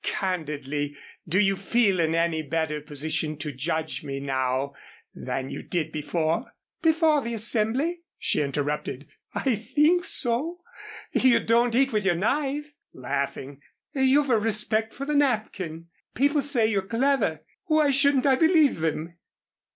"Candidly, 0.03 0.97
do 1.29 1.39
you 1.39 1.55
feel 1.55 1.99
in 1.99 2.15
any 2.15 2.41
better 2.41 2.81
position 2.81 3.37
to 3.37 3.51
judge 3.51 4.03
me 4.03 4.19
now 4.19 4.73
than 5.13 5.51
you 5.51 5.61
did 5.61 5.91
before" 5.91 6.51
"Before 6.81 7.21
the 7.21 7.35
Assembly?" 7.35 8.01
she 8.17 8.41
interrupted. 8.41 9.07
"I 9.35 9.53
think 9.53 10.03
so. 10.03 10.61
You 11.11 11.39
don't 11.39 11.75
eat 11.75 11.93
with 11.93 12.03
your 12.03 12.15
knife," 12.15 12.73
laughing. 12.93 13.61
"You've 13.93 14.31
a 14.31 14.39
respect 14.39 14.95
for 14.95 15.05
the 15.05 15.13
napkin. 15.13 15.89
People 16.15 16.41
say 16.41 16.65
you're 16.65 16.81
clever. 16.81 17.41
Why 17.65 17.91
shouldn't 17.91 18.25
I 18.25 18.37
believe 18.37 18.79
them?" 18.79 19.19